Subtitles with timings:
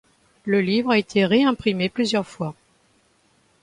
[0.45, 2.55] Le livre a été réimprimé plusieurs fois.